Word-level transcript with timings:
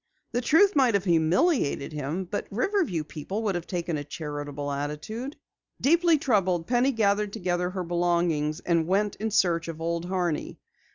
The 0.31 0.41
truth 0.41 0.75
might 0.75 0.95
have 0.95 1.03
humiliated 1.03 1.93
him, 1.93 2.25
but 2.25 2.47
Riverview 2.49 3.03
people 3.03 3.43
would 3.43 3.53
have 3.53 3.67
taken 3.67 3.97
a 3.97 4.03
charitable 4.03 4.71
attitude." 4.71 5.35
Deeply 5.79 6.17
troubled, 6.17 6.65
Penny 6.65 6.91
gathered 6.91 7.31
together 7.33 7.69
her 7.69 7.83
belongings 7.83 8.61
and 8.61 8.87
went 8.87 9.15
in 9.17 9.29
search 9.29 9.67
of 9.67 9.79
Old 9.79 10.05
Horney. 10.05 10.57